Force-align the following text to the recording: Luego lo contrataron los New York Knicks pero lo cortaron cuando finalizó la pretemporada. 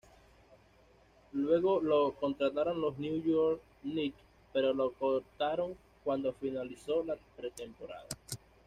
Luego 1.33 1.79
lo 1.79 2.15
contrataron 2.15 2.81
los 2.81 2.97
New 2.97 3.21
York 3.21 3.61
Knicks 3.83 4.17
pero 4.51 4.73
lo 4.73 4.93
cortaron 4.93 5.75
cuando 6.03 6.33
finalizó 6.33 7.03
la 7.03 7.17
pretemporada. 7.37 8.07